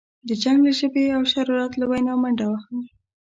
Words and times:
د 0.27 0.29
جنګ 0.43 0.57
له 0.65 0.71
ژبې 0.79 1.03
او 1.15 1.21
شرارت 1.31 1.71
له 1.77 1.85
وینا 1.91 2.13
منډه 2.21 2.45
وهم. 2.49 2.79